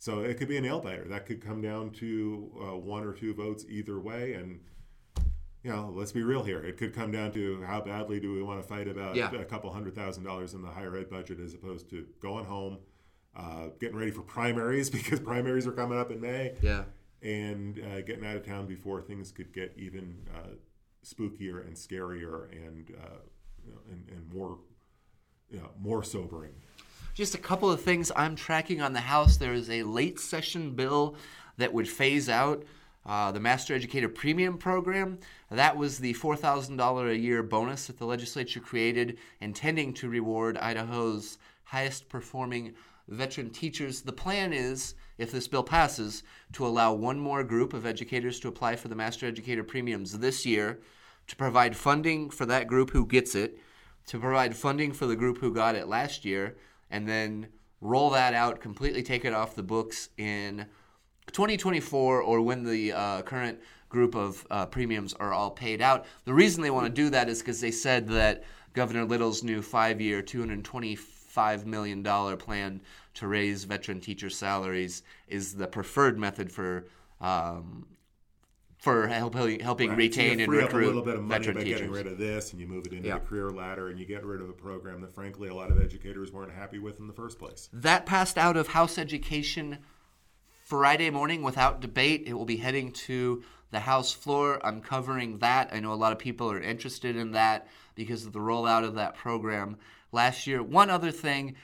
[0.00, 1.04] So it could be a nail biter.
[1.08, 4.34] That could come down to uh, one or two votes either way.
[4.34, 4.60] And,
[5.62, 6.60] you know, let's be real here.
[6.60, 9.30] It could come down to how badly do we want to fight about Yeah.
[9.32, 12.78] a couple hundred thousand dollars in the higher ed budget as opposed to going home,
[13.36, 16.84] uh, getting ready for primaries because primaries are coming up in May, Yeah.
[17.22, 20.50] and uh, getting out of town before things could get even uh,
[21.08, 24.58] spookier and scarier and, uh, and, and more,
[25.50, 26.52] you know, more sobering.
[27.14, 29.36] Just a couple of things I'm tracking on the House.
[29.36, 31.16] There is a late session bill
[31.56, 32.64] that would phase out
[33.04, 35.18] uh, the Master Educator Premium Program.
[35.50, 41.38] That was the $4,000 a year bonus that the legislature created, intending to reward Idaho's
[41.64, 42.74] highest performing
[43.08, 44.02] veteran teachers.
[44.02, 48.48] The plan is, if this bill passes, to allow one more group of educators to
[48.48, 50.78] apply for the Master Educator Premiums this year,
[51.28, 53.58] to provide funding for that group who gets it,
[54.06, 56.56] to provide funding for the group who got it last year,
[56.90, 57.46] and then
[57.80, 60.66] roll that out, completely take it off the books in
[61.28, 66.06] 2024 or when the uh, current group of uh, premiums are all paid out.
[66.24, 69.62] The reason they want to do that is because they said that Governor Little's new
[69.62, 72.02] five year, $225 million
[72.38, 72.80] plan
[73.14, 76.86] to raise veteran teacher salaries is the preferred method for.
[77.20, 77.86] Um,
[78.88, 79.98] for helping helping Right.
[79.98, 81.80] retain so and recruit a little bit of money veteran by teachers.
[81.80, 83.18] getting rid of this, and you move it into Yeah.
[83.18, 85.80] the career ladder, and you get rid of a program that, frankly, a lot of
[85.80, 87.68] educators weren't happy with in the first place.
[87.72, 89.78] That passed out of House Education
[90.64, 92.24] Friday morning without debate.
[92.26, 94.58] It will be heading to the House floor.
[94.64, 95.68] I'm covering that.
[95.72, 98.94] I know a lot of people are interested in that because of the rollout of
[98.94, 99.76] that program
[100.12, 100.62] last year.
[100.62, 101.56] One other thing,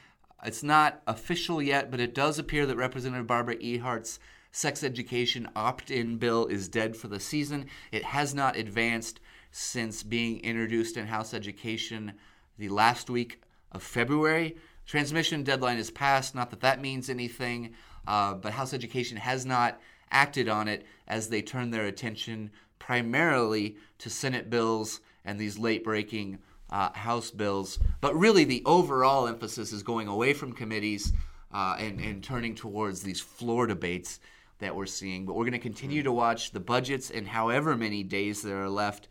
[0.44, 4.18] it's not official yet, but it does appear that Representative Barbara Ehardt's
[4.54, 7.66] sex education opt in bill is dead for the season.
[7.90, 9.18] It has not advanced
[9.50, 12.12] since being introduced in House Education
[12.56, 13.42] the last week
[13.72, 14.56] of February.
[14.86, 16.36] Transmission deadline is passed.
[16.36, 17.74] Not that that means anything,
[18.06, 19.80] uh, but House Education has not
[20.12, 25.82] acted on it as they turn their attention primarily to Senate bills and these late
[25.82, 26.38] breaking
[26.70, 27.80] uh, House bills.
[28.00, 31.12] But really, the overall emphasis is going away from committees
[31.52, 34.20] uh, and, and turning towards these floor debates
[34.58, 35.26] that we're seeing.
[35.26, 38.68] But we're going to continue to watch the budgets and however many days there are
[38.68, 39.08] left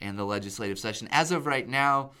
[0.00, 1.08] in the legislative session.
[1.10, 2.12] As of right now,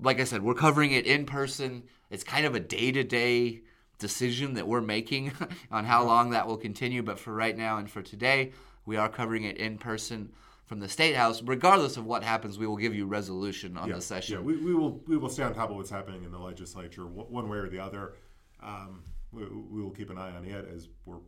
[0.00, 1.84] like I said, we're covering it in person.
[2.10, 3.62] It's kind of a day to day
[3.98, 5.32] decision that we're making
[5.70, 7.02] on how long that will continue.
[7.02, 8.52] But for right now and for today,
[8.86, 10.32] we are covering it in person
[10.66, 11.42] from the State House.
[11.42, 14.36] Regardless of what happens, we will give you resolution on yeah, the session.
[14.36, 17.06] Yeah, we, we will we will stay on top of what's happening in the legislature,
[17.06, 18.14] one one way or the other.
[18.62, 21.18] Um, we, we will keep an eye on it as we're.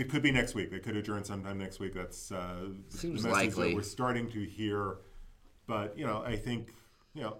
[0.00, 0.70] It could be next week.
[0.70, 1.92] They could adjourn sometime next week.
[1.92, 3.68] That's uh, Seems the message likely.
[3.68, 4.96] that we're starting to hear.
[5.66, 6.72] But you know, I think
[7.12, 7.36] you know,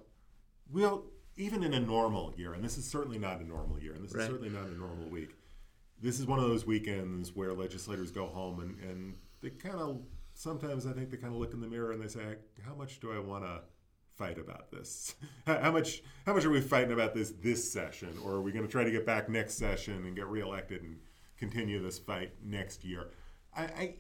[0.71, 1.07] we'll
[1.39, 4.13] even in a normal year, and this is certainly not a normal year, and this
[4.13, 4.25] Right.
[4.25, 5.31] is certainly not a normal week.
[6.03, 10.03] This is one of those weekends where legislators go home and, and they kind of
[10.35, 13.01] sometimes I think they kind of look in the mirror and they say, "How much
[13.01, 13.63] do I want to
[14.17, 15.15] fight about this?
[15.47, 18.67] how much how much are we fighting about this this session, or are we going
[18.67, 20.99] to try to get back next session and get reelected and
[21.41, 23.11] continue this fight next year?"
[23.57, 23.95] I, I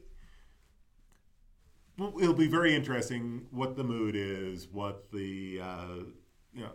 [1.98, 5.94] well, it'll be very interesting what the mood is, what the uh,
[6.52, 6.72] you know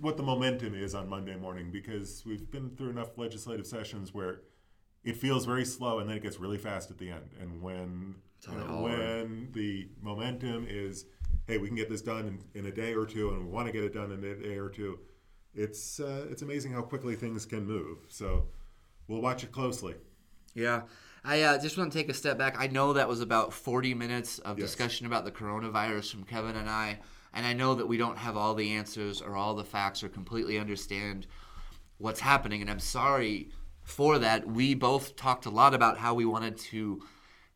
[0.00, 4.40] what the momentum is on Monday morning because we've been through enough legislative sessions where
[5.04, 7.30] it feels very slow and then it gets really fast at the end.
[7.40, 8.16] And when
[8.50, 11.06] you know, when the momentum is,
[11.46, 13.66] hey, we can get this done in, in a day or two, and we want
[13.66, 14.98] to get it done in a day or two,
[15.54, 17.98] it's uh, it's amazing how quickly things can move.
[18.08, 18.48] So
[19.08, 19.94] we'll watch it closely.
[20.54, 20.82] Yeah.
[21.24, 22.56] I uh, just want to take a step back.
[22.58, 24.68] I know that was about 40 minutes of Yes.
[24.68, 27.00] discussion about the coronavirus from Kevin and I.
[27.32, 30.08] And I know that we don't have all the answers or all the facts or
[30.08, 31.26] completely understand
[31.98, 32.60] what's happening.
[32.60, 33.50] And I'm sorry
[33.82, 34.46] for that.
[34.46, 37.02] We both talked a lot about how we wanted to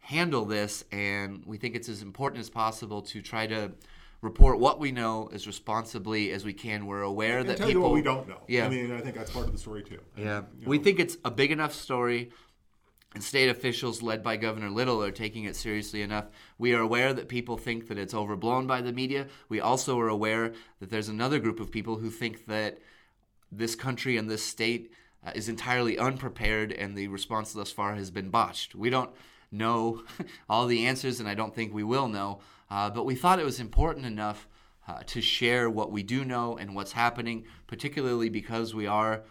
[0.00, 0.84] handle this.
[0.90, 3.72] And we think it's as important as possible to try to
[4.20, 6.86] report what we know as responsibly as we can.
[6.86, 7.82] We're aware And that tell people.
[7.82, 8.40] you what we don't know.
[8.48, 8.66] Yeah.
[8.66, 10.00] I mean, I think that's part of the story too.
[10.16, 12.30] Yeah, you know, we think it's a big enough story,
[13.14, 16.26] and state officials led by Governor Little are taking it seriously enough.
[16.58, 19.28] We are aware that people think that it's overblown by the media.
[19.48, 22.78] We also are aware that there's another group of people who think that
[23.50, 24.92] this country and this state
[25.24, 28.74] uh, is entirely unprepared, and the response thus far has been botched.
[28.74, 29.10] We don't
[29.50, 30.02] know
[30.48, 32.40] all the answers, and I don't think we will know.
[32.70, 34.46] Uh, but we thought it was important enough
[34.86, 39.22] uh, to share what we do know and what's happening, particularly because we are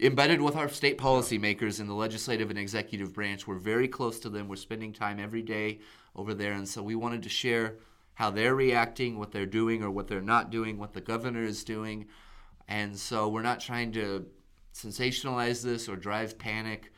[0.00, 3.46] embedded with our state policymakers in the legislative and executive branch.
[3.46, 4.48] We're very close to them.
[4.48, 5.80] We're spending time every day
[6.16, 6.52] over there.
[6.52, 7.76] And so we wanted to share
[8.14, 11.64] how they're reacting, what they're doing or what they're not doing, what the governor is
[11.64, 12.06] doing.
[12.68, 14.26] And so we're not trying to
[14.74, 16.92] sensationalize this or drive panic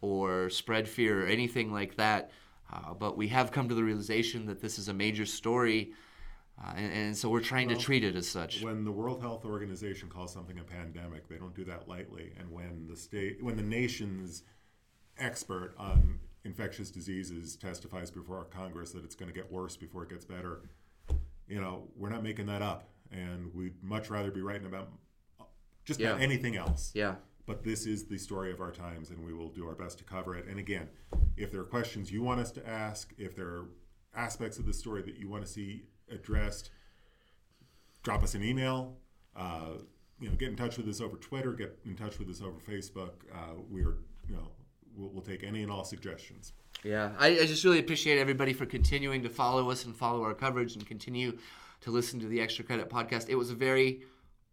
[0.00, 2.30] or spread fear or anything like that.
[2.72, 5.92] Uh, but we have come to the realization that this is a major story
[6.62, 8.60] uh, and, and, so we're trying well, to treat it as such.
[8.60, 12.32] When the World Health Organization calls something a pandemic, they don't do that lightly.
[12.38, 14.42] And when the state, when the nation's
[15.16, 20.02] expert on infectious diseases testifies before our Congress that it's going to get worse before
[20.02, 20.60] it gets better,
[21.48, 22.90] you know, we're not making that up.
[23.10, 24.90] And we'd much rather be writing about
[25.84, 26.10] just yeah.
[26.10, 26.92] about anything else.
[26.94, 27.14] Yeah.
[27.50, 30.04] But this is the story of our times, and we will do our best to
[30.04, 30.46] cover it.
[30.46, 30.88] And again,
[31.36, 33.64] if there are questions you want us to ask, if there are
[34.14, 35.82] aspects of the story that you want to see
[36.12, 36.70] addressed,
[38.04, 38.98] drop us an email.
[39.34, 39.78] Uh,
[40.20, 41.52] you know, get in touch with us over Twitter.
[41.52, 43.14] Get in touch with us over Facebook.
[43.34, 43.96] Uh, we're
[44.28, 44.52] you know
[44.96, 46.52] we'll, we'll, take any and all suggestions.
[46.84, 50.34] Yeah, I, I, just really appreciate everybody for continuing to follow us and follow our
[50.34, 51.36] coverage and continue
[51.80, 53.28] to listen to the Extra Credit podcast.
[53.28, 54.02] It was a very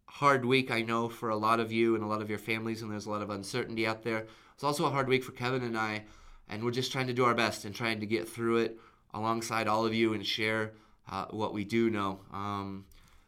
[0.08, 2.82] hard week, I know, for a lot of you and a lot of your families,
[2.82, 4.26] and there's a lot of uncertainty out there.
[4.54, 6.04] It's also a hard week for Kevin and I,
[6.48, 8.78] and we're just trying to do our best and trying to get through it
[9.14, 10.72] alongside all of you and share
[11.10, 12.20] uh, what we do know.
[12.32, 12.86] Um,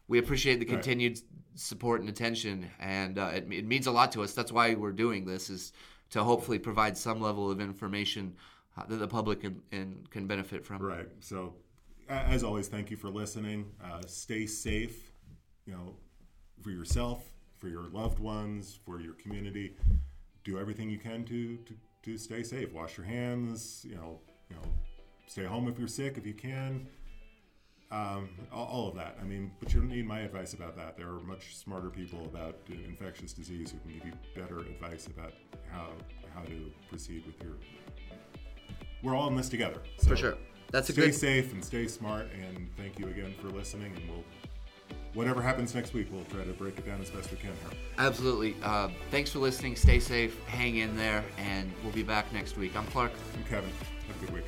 [0.09, 1.23] we appreciate the continued right.
[1.55, 4.33] support and attention, and uh, it, it, means a lot to us.
[4.33, 5.73] That's why we're doing this is
[6.11, 8.35] to hopefully provide some level of information
[8.77, 10.83] uh, that the public can, can, can benefit from.
[10.83, 11.07] Right.
[11.21, 11.55] So,
[12.09, 13.71] as always, thank you for listening.
[13.83, 15.13] Uh, stay safe.
[15.67, 15.95] You know,
[16.63, 17.23] for yourself,
[17.59, 19.77] for your loved ones, for your community.
[20.45, 22.73] Do everything you can to, to, to stay safe.
[22.73, 23.85] Wash your hands.
[23.89, 24.63] You know, you know,
[25.27, 26.87] stay home if you're sick if you can
[27.91, 29.19] um, all, all, of that.
[29.21, 30.97] I mean, but you don't need my advice about that.
[30.97, 35.33] There are much smarter people about infectious disease who can give you better advice about
[35.71, 35.89] how
[36.33, 37.55] how to proceed with your.
[39.03, 39.83] We're all in this together.
[39.99, 40.35] So for sure.
[40.71, 41.15] That's a stay good.
[41.15, 42.29] Stay safe and stay smart.
[42.33, 43.93] And thank you again for listening.
[43.97, 44.25] And we'll
[45.15, 47.79] whatever happens next week, we'll try to break it down as best we can here.
[47.99, 48.57] Absolutely.
[48.63, 49.77] Uh, thanks for listening.
[49.77, 50.43] Stay safe.
[50.47, 52.77] Hang in there, and we'll be back next week.
[52.77, 53.13] I'm Clark.
[53.37, 53.71] I'm Kevin.
[54.09, 54.45] Have a good week.